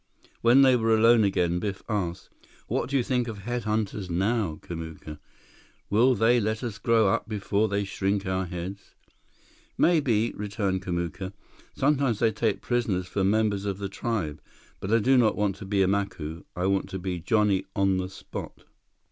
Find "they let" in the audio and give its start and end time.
6.15-6.63